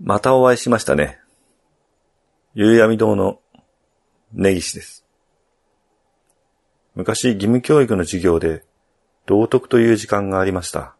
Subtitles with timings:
[0.00, 1.20] またお会いしましたね。
[2.54, 3.38] 夕闇堂の
[4.32, 5.04] 根岸です。
[6.96, 8.64] 昔義務教育の授業で
[9.26, 10.94] 道徳という時間がありました。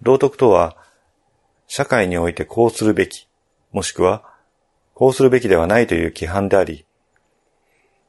[0.00, 0.76] 道徳とは、
[1.66, 3.28] 社会においてこうするべき、
[3.72, 4.24] もしくは、
[4.94, 6.86] こうするべきではないという規範であり、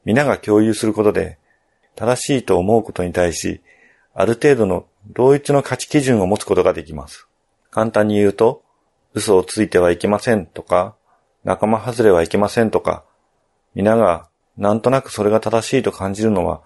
[0.04, 1.38] 皆が共有することで、
[1.94, 3.60] 正しいと思うことに対し、
[4.14, 7.28] ある程度の同一の価値基準を持つことができます。
[7.70, 8.63] 簡単に言うと、
[9.14, 10.94] 嘘をついてはいけませんとか、
[11.44, 13.04] 仲間外れはいけませんとか、
[13.74, 16.60] 皆がなんとなくそれが正しいと感じるのは、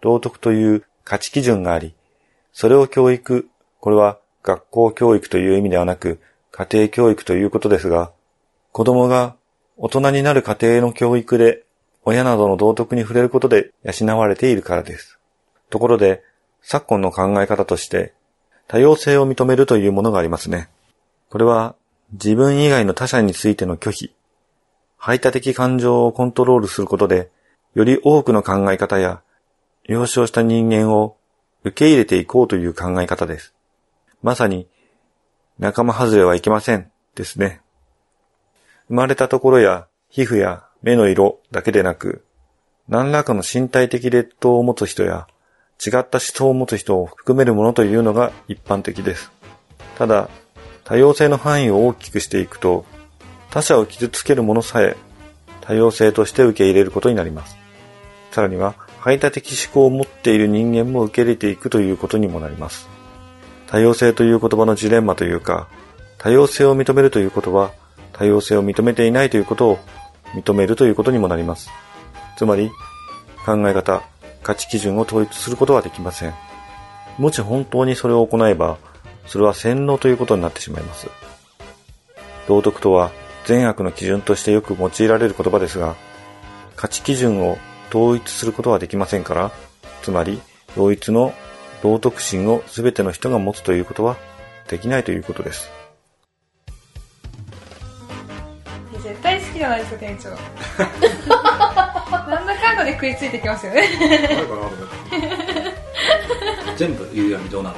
[0.00, 1.94] 道徳という価値基準があり、
[2.52, 3.48] それを教育、
[3.80, 8.12] これは学校教育という意味ではなく、家庭教育ということですが、
[8.72, 9.36] 子供が
[9.76, 11.64] 大人になる過程の教育で、
[12.04, 15.18] 親などの道徳に触れることで養われているからです。
[15.70, 16.22] ところで、
[16.60, 18.12] 昨今の考え方として、
[18.66, 20.68] 多様性を認めるというものがありますね。
[21.30, 21.76] これは、
[22.12, 24.14] 自分以外の他者についての拒否、
[24.98, 27.30] 排他的感情をコントロールすることで、
[27.74, 29.22] より多くの考え方や、
[29.84, 31.16] 幼少した人間を
[31.64, 33.54] 受け入れていこうという考え方です。
[34.22, 34.68] まさに、
[35.58, 37.62] 仲間外れはいけません、ですね。
[38.88, 42.24] 生まれたところや皮膚や目の色だけでなく、
[42.88, 45.26] 何らかの身体的劣等を持つ人や、
[45.84, 49.32] 違った思想を持つ人を含めるものというのが一般的です。
[49.96, 50.28] ただ、
[50.84, 52.84] 多様性の範囲を大きくしていくと、
[53.50, 54.96] 他者を傷つけるものさえ
[55.62, 57.56] 多様性として受け入れることになります。
[58.32, 62.88] さらには、排他的思考を持っている人間も受け入れていくということにもなります。
[63.68, 65.68] 多様性という言葉のジレンマというか、
[66.18, 67.72] 多様性を認めるということは、
[68.12, 69.78] 多様性を認めていないということを
[70.34, 71.70] 認めるということにもなります。
[72.36, 72.70] つまり、
[73.46, 74.02] 考え方、
[74.42, 76.34] 価値基準を統一することはできません。
[77.18, 78.78] もし本当にそれを行えば、
[79.26, 81.08] それは洗脳ということになってしまいます。
[82.48, 83.12] 道徳とは
[83.44, 85.96] 善悪の基準としてよく用いられる言葉ですが、
[86.76, 87.58] 価値基準を
[87.90, 89.52] 統一することはできませんから、
[90.02, 90.40] つまり、
[90.76, 91.34] 同一の
[91.82, 94.16] 道徳心を全ての人が持つということは
[94.68, 95.70] できないということです。
[99.02, 100.30] 絶対好きじゃないですか店長。
[102.30, 103.82] なんだかんだで食いついてきますよね。
[106.76, 107.76] 全部夕闇どうなの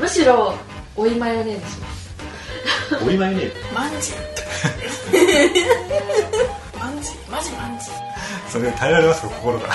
[0.00, 0.54] むしろ
[0.96, 2.06] 追いマヨネーズします。
[2.98, 4.12] とお祝いねマンジ
[6.78, 7.86] マンジマジマンジ
[8.48, 9.68] それ耐えられますか心が。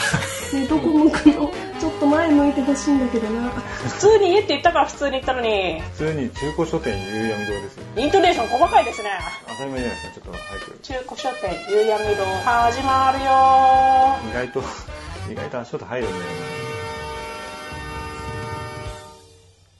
[0.53, 3.49] ねどこ向くのちょっと前向いてほしいんだけどな。
[3.49, 5.81] 普通に家って言ったから普通に言ったのに。
[5.81, 7.83] 普通に中古書店夕闇堂ですよ。
[7.97, 9.09] イントネーション細かいですね。
[9.47, 10.79] 当たり前じゃないですかちょっと早く。
[10.81, 13.31] 中古書店夕闇堂始まるよ
[14.29, 14.63] 意外と
[15.31, 16.23] 意外と足音入るんだよ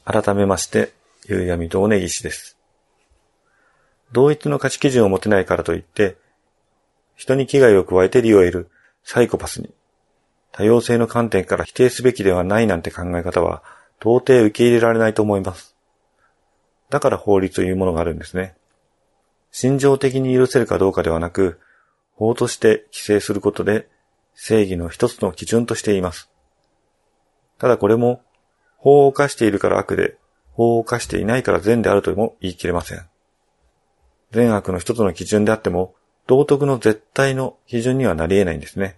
[0.06, 0.94] 改めまして、
[1.28, 2.58] 夕闇堂根岸です。
[4.12, 6.18] 同一の価値基準を持てないからといって、
[7.16, 8.72] 人に危害を加えて利を得る
[9.04, 9.70] サイコパスに、
[10.52, 13.64] 多様性の観点から否定すべきではないなんて考え方は、
[14.00, 15.76] 到底受け入れられないと思います。
[16.90, 18.56] だから法律というものがあるんですね。
[19.52, 21.60] 心情的に許せるかどうかではなく、
[22.14, 23.88] 法として規制することで、
[24.34, 26.30] 正義の一つの基準としています。
[27.60, 28.24] ただこれも、
[28.82, 30.18] 法を犯しているから悪で、
[30.54, 33.06] 法を犯していないから善であるとも言い切れません。
[34.32, 35.94] 善悪の一つの基準であっても、
[36.26, 38.98] 道徳の絶対の基準にはなり得ないんですね。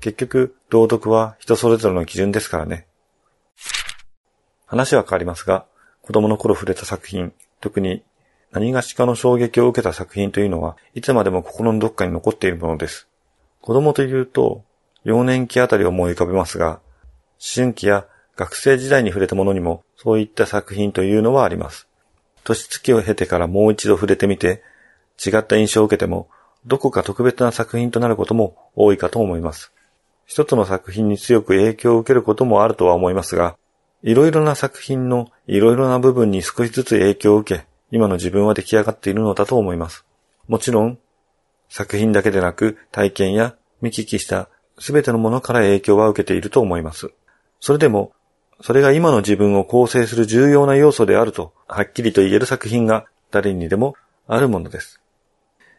[0.00, 2.86] 結局、道徳は人それぞれの基準ですからね。
[4.66, 5.66] 話は変わりますが、
[6.02, 8.04] 子供の頃触れた作品、特に
[8.52, 13.08] 何がしかの衝撃を受けた作品というのは、いつまでも心のどっかに残っているものです。
[13.60, 14.64] 子供というと、
[15.02, 16.80] 幼年期あたりを思い浮かべますが、思
[17.56, 18.06] 春期や
[18.36, 21.86] 学生時代に触れたものにも、そういった作品というのはあります。
[22.44, 24.62] 年月を経てからもう一度触れてみて、
[25.24, 26.28] 違った印象を受けても、
[26.66, 29.72] どこか特別な作品となることも多いかと思います。
[30.26, 33.56] 一つの作品に強く影響を受けることもあるとは思いますが、
[34.02, 40.04] いろいろな作品のいろいろな部分に少しずつ影響を受け、今の自分は出来上がっているのだと思います。
[40.48, 40.98] もちろん、
[41.68, 44.48] 作品だけでなく体験や見聞きした
[44.78, 47.12] すべてのものから影響は受けていると思います。
[47.60, 48.12] それでも、
[48.60, 53.94] それが今の自分を構成する重要な要素であると、はっきりと言える作品が誰にでも
[54.26, 55.00] あるものです。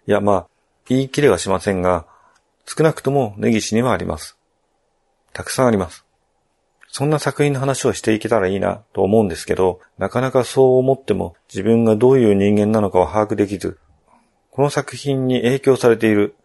[0.08, 0.48] いや、まあ、
[0.88, 2.06] 言い切れはしませんが、
[2.66, 4.38] 少なくとも根岸にはあります。
[5.34, 6.06] たくさんあります。
[6.88, 13.80] そんな作品の話をしていけたらいいなと思うんですけど、なかなかそう思っても自分がどういう人間なのかを把握できず、
[14.52, 16.36] この作品に影響されている、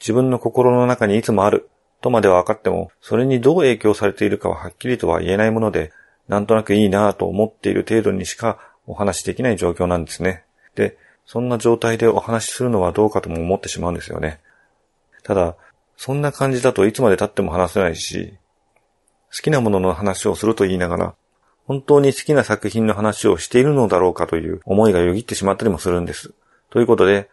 [0.00, 1.70] 自分の心の中にいつもある
[2.02, 5.92] とまでは分かっても、それにどう影響されているかははっきりとは言えないもので、
[6.28, 10.44] なんとなくいいなぁと思っている程度にしかお話しできない状況なんですね。
[10.74, 14.40] で、そんな状態でお話しするのはどうかとも思ってしまうんですよね。
[15.22, 15.56] ただ、
[15.96, 18.34] そんな感じだといつまで経っても話せないし、
[19.34, 21.14] 好きなものの話をすると言いながら、
[21.66, 26.34] 本当に好きな作品の話をしているのだろうかという思いがよぎってしまったりもするんです。
[26.70, 27.30] ということで、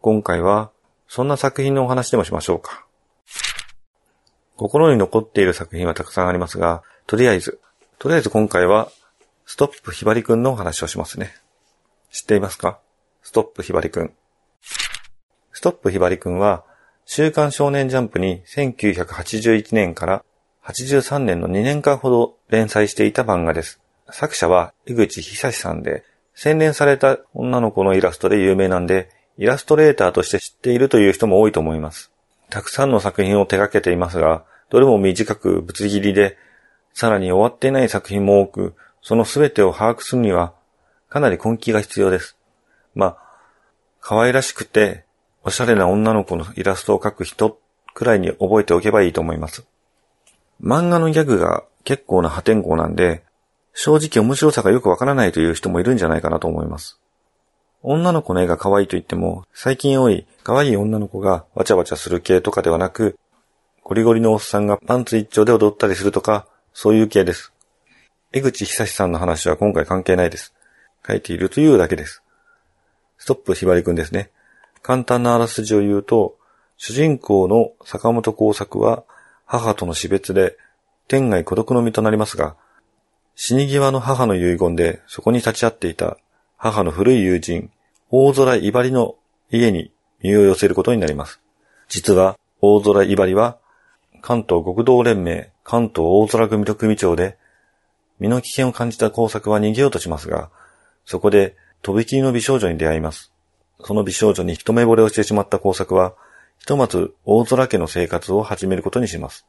[0.00, 0.70] 今回は
[1.06, 2.87] そんな作品のお話でもしましょうか。
[4.58, 7.60] 心に残っている作品はたくさんありますが、とりあえず、
[8.00, 8.90] とりあえず今回は、
[9.46, 11.32] ストップひばりくんのお話をしますね。
[12.10, 12.80] 知っていますか？
[13.22, 14.12] ストップひばりくん。
[15.52, 16.64] ストップひばりくんは、
[17.06, 20.24] 週刊少年ジャンプに1981年から
[20.64, 23.80] 83年の2年間ほど連載していた漫画です。
[24.10, 26.04] 作者は江口久さんで、
[26.34, 29.08] 洗練された女の子のイラストで有名なんで、
[29.38, 32.10] イラストレーターとして知っているという人も多いと思います。
[32.50, 36.36] たくさんの作品を手掛けていますが、どれも短くぶつ切りで、
[36.94, 40.54] さらに終わっていない作品も多く、その全てを把握するには、
[41.08, 42.36] かなり根気が必要です。
[42.94, 43.18] まあ、
[44.00, 45.04] 可愛らしくて、
[45.44, 47.58] おしゃれな女の子のイラストを描く人
[47.94, 49.66] くらいに覚えておけばいいと思います。
[50.62, 53.22] 漫画のギャグが結構な破天荒なんで、
[53.74, 56.98] 正直面白さがよくわからないという人もいるんじゃないかなと思います。
[57.82, 63.18] 女の子の絵が可愛いと言っても、最近多い可愛い女の子がわちゃわちゃする系とかではなく、
[63.84, 67.52] ゴリゴリのおっさんがパンツ一丁で踊ったりするとか、そういう系です。
[68.32, 70.52] 江口久志さんの話は今回関係ないです。
[71.06, 72.22] 書いているというだけです。
[73.16, 74.30] ストップひばりくんですね。
[74.82, 76.36] 簡単なあらすじを言うと、
[76.76, 79.04] 主人公の坂本耕作は
[79.46, 80.56] 母との死別で
[81.08, 82.56] 天涯孤独の身となりますが、
[83.34, 86.18] 死に際の母の遺言でそこに立ち会っていた
[86.60, 87.70] 母の古い友人、
[88.10, 89.14] 大空いばりの
[89.48, 91.40] 家に身を寄せることになります。
[91.88, 93.58] 実は大空いばりは
[94.22, 97.38] 関東国道連盟関東大空組と組長で
[98.18, 100.50] 身の危険を感じた工作は逃げようとしますが、
[101.04, 103.32] そこでとびきりの美少女に出会います。
[103.84, 106.14] その美少女に一目惚れをしてしまった工作は、
[106.58, 109.46] ひとまず大空家の生活を始めることにします。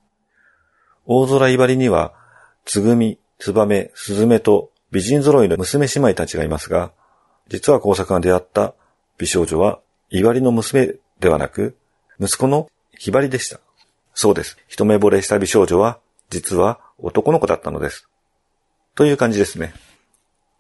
[1.08, 2.14] 大空いばりには、
[2.66, 6.92] つぐみ、つばめ、すずめと美人揃いの娘姉妹たちがいますが、
[7.50, 8.74] 実は工作が出会った
[9.18, 9.80] 美少女は、
[10.12, 11.76] いばりの娘ではなく、
[12.20, 13.60] 息子のひばりでした。
[14.14, 14.58] そうです。
[14.68, 16.00] 一目惚れした美少女は、
[16.30, 18.08] 実は男の子だったのです。
[18.96, 19.74] という感じですね。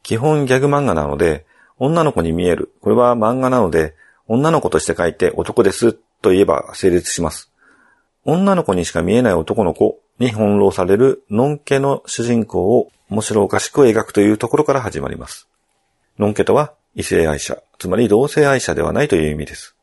[0.01, 1.45] 基本ギャグ漫画なので、
[1.77, 2.73] 女の子に見える。
[2.81, 3.95] これは漫画なので、
[4.27, 7.51] 女の子として書いて男ですと言えば成立します。
[8.25, 15.47] 女の子にしか見えない男の子に翻弄されるノンケの主人公を面白おかしく描くというところから始まります。
[16.19, 19.75] ノンケとは異性愛者、つまり同性愛者ではないという意味です。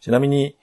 [0.00, 0.56] ちなみに、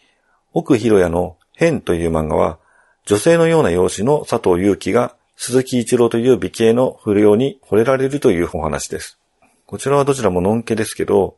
[0.54, 2.60] 奥広也の変という漫画は、
[3.06, 9.19] 女性のような容姿の佐藤祐樹が鈴木一郎という美形の不良に惚れられるというお話です。
[9.66, 11.38] こちらはどちらもノンケですけど、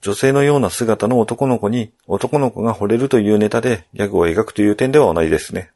[0.00, 5.70] 女性のような姿の男の子に男の子が惚れるというネタでギャグを描くという点では同じですね。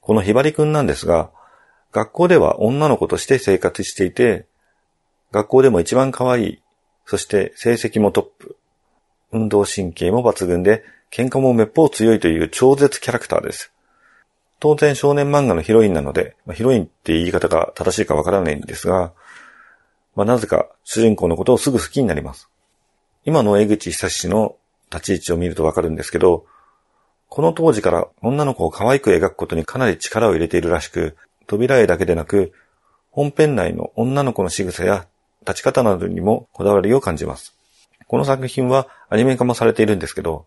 [0.00, 1.30] このひばりくんなんですが、
[1.90, 4.46] 学校では女の子として生活していて、
[5.32, 6.62] 学校でも一番可愛い、
[7.06, 8.56] そして成績もトップ、
[9.32, 13.72] 運動神経も抜群で、喧嘩もめっぽう強いという超絶キャラクターです。
[14.60, 19.12] 当然少年漫画のヒロインなので、まあヒロインって言い方が正しいかわからないんですが、
[20.14, 22.48] まあ、なぜか主人公のことをすぐ好きになります。
[23.24, 24.56] 今の江口久志の
[24.92, 26.44] 立ち位置を見るとわかるんですけど、
[27.28, 31.16] この当時から女の子を可愛く描くことにかなり力を入れているらしく、
[31.46, 32.52] 扉絵だけでなく、
[33.10, 35.06] 本編内の女の子の仕草や
[35.46, 37.54] 立ち方などにもこだわりを感じます。
[38.06, 40.46] この作品はアニメ化もされているんですけど、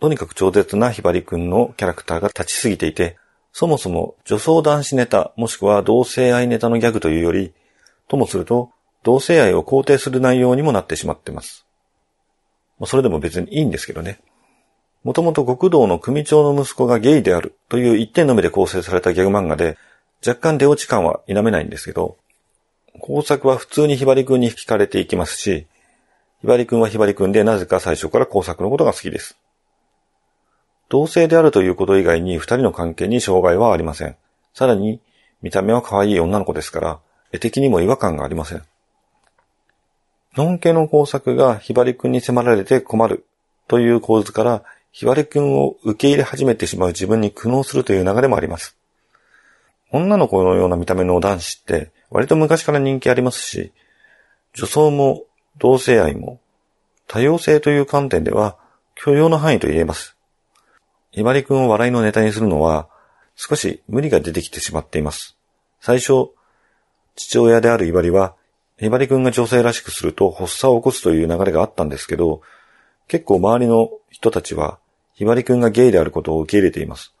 [0.00, 3.16] とにかく超絶なひばりくんのキャラクターが立ちすぎていて、
[3.52, 7.52] そもそも女装男子ネタもしくは同性愛ネタのギャグというより、
[8.08, 8.70] ともすると
[9.02, 11.64] 同性愛を肯定する内容にもなってしまっています。
[12.80, 14.18] まそれでも別にいいんですけどね。
[15.04, 19.76] もともと極道の組長の息子がゲイであるという一点のみで構成されたギャグ漫画で、
[20.26, 22.16] 若干出落ち感は否めないんですけど、
[23.00, 25.66] 工作は普通にひばりくんに惹かれていきますし、
[26.40, 29.36] ひばりくんはひばりくんでなぜか最初から工作のことが好きです。
[30.88, 34.16] 同性であるということ以外に二人の関係に障害はありません。
[34.52, 35.00] さらに、
[35.42, 37.00] 見た目は可愛い女の子ですから、
[37.32, 38.62] 絵的にも違和感がありません。
[40.36, 43.24] のんけの工作がひばりくんに迫られて困る
[43.68, 48.76] という構図から、ひばりくんを受け入れ始めてしまう自分に苦悩するという流れもあります。
[49.96, 53.72] 女の子のような見た目の男子って割と昔から人気ありますし、
[54.52, 55.22] 女装も
[55.58, 56.40] 同性愛も
[57.06, 58.56] 多様性という観点では
[58.96, 60.16] 許容の範囲と言えます。
[61.12, 62.88] ひばりくんを笑いのネタにするのは
[63.36, 65.36] 少し無理が出てきてしまっています。
[65.80, 66.30] 最初、
[67.14, 68.34] 父親であるひばりは
[68.78, 72.42] ひばりくんが女性らしくすると発作を起こすという流れがあったんですけど、
[73.06, 74.78] 結構周りの人たちは、
[75.12, 77.14] ひばりくんがゲイであることを受け入れています。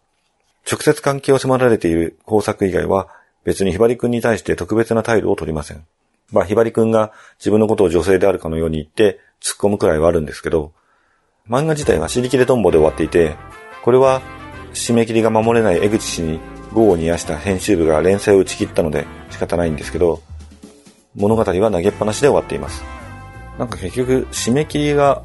[0.70, 3.08] 直接関係を迫られている工作以外は、
[3.44, 5.84] 別にひばりくんに対して特別な態度を取りません。
[6.32, 10.72] まあ、ひばりくんが自分のことを女性であるかのように言って突っ込むくらいはあるんですけど、
[11.48, 13.36] 漫画自体は尻切れトンボで終わっていて、
[13.82, 14.22] これは
[14.72, 16.40] 締め切りが守れない江口氏に
[16.74, 20.22] 業を煮やした編集部が連載を打ち切ったので仕方ないんですけど、
[21.14, 22.82] 物語は投げっぱなしで終わっています。
[23.58, 25.22] なんか結局締め切りが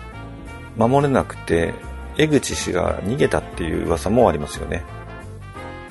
[0.78, 1.74] 守れなくて、
[2.18, 4.84] 江口氏が逃げたっていう噂もありますよね。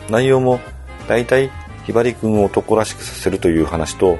[0.08, 0.60] 内容も
[1.08, 1.50] 大体
[1.84, 4.18] ひばりくんを男らしくさせるという話と、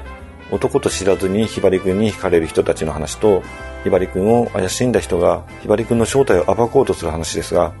[0.51, 3.43] 男と知らずにひばりくんに惹かれる人たちの話と、
[3.83, 7.73] ひばりくんを怪しんだ人がひばりくんの正体を暴こうとする話ですが、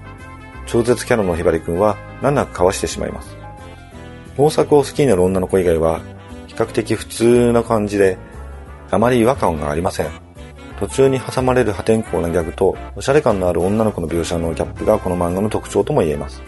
[0.67, 3.35] 超絶キャラのひばりくんは難なくかわしてしまいます。
[4.37, 6.01] 大作を好きになる女の子以外は、
[6.47, 8.17] 比較的普通な感じで、
[8.91, 10.07] あまり違和感がありません。
[10.79, 16.41] 途中に挟まれる破天荒なギャグと、おしゃれ感のある女の子の描写のギャップがこの漫画の特徴とも言えます。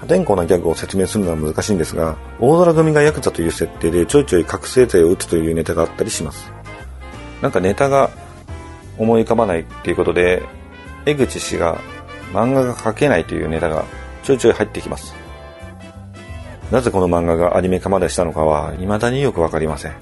[0.00, 6.52] 破天荒なギャグを説明するのは難しいんですが、大空組がヤクザという設定でちょいちょい覚醒剤を打つというネタがあったりします。
[7.40, 8.10] なんかネタが
[8.98, 10.42] 思い浮かばないっていうことで、
[11.06, 11.78] 江口氏が
[12.32, 13.84] 漫画が描けないというネタが
[14.22, 15.14] ちょいちょい入ってきます。
[16.70, 19.92] なぜこの漫画がアニメ化までしたのかは未だによくわかりません。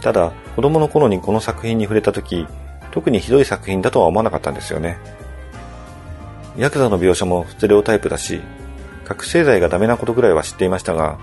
[0.00, 2.46] ただ、子供の頃にこの作品に触れた時、
[2.92, 4.98] 特にひどい作品だとは思わなかったんですよね。
[6.56, 8.40] ヤクザの描写もステレオタイプだし、
[9.08, 11.18] 覚醒剤がダメなことぐらいは知っていましたが、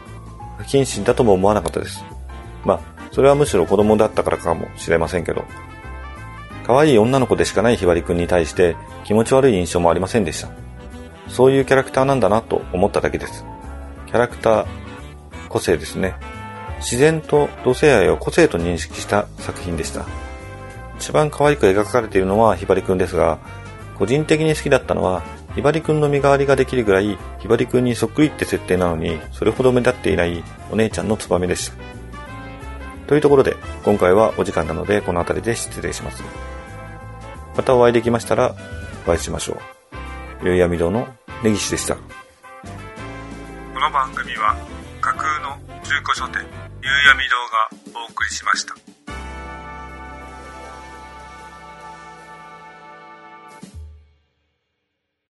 [0.57, 2.03] 不謹慎だとも思わなかったです。
[2.65, 2.79] まあ、
[3.11, 5.45] それはむしろ子供だったからかもしれませんけど。
[6.65, 10.49] 可愛い女の子でしかないひばりくんに対して気持ち悪い印象もありませんでした。
[11.27, 13.45] そういうキャラクターなんだなと思っただけです。
[14.07, 14.65] キャラクター、
[15.49, 16.15] 個性ですね。
[16.79, 20.05] 自然と同性愛を個性と認識した作品でした。
[20.97, 23.37] 一番可愛く描かれているのはひばりくんですが、
[23.99, 25.23] 個人的に好きだったのは、
[25.55, 31.77] ひばりくんの身代わりができるぐらい、ひばりくんにそっくりって設定なのに、それほど目立っていないお姉ちゃんのツバメでした。
[33.07, 36.23] というところで、今回はお時間なので、この辺りで失礼します。
[37.55, 38.53] またお会いできましたら、
[39.05, 39.59] お会いしましょう。
[40.45, 41.07] ゆいやみ堂の
[41.41, 41.95] 根岸でした。
[41.95, 42.01] こ
[43.79, 44.55] の番組は
[44.99, 46.39] 架空の中古書店
[46.81, 47.23] ゆうやみ
[47.93, 48.94] 堂がお送りしました。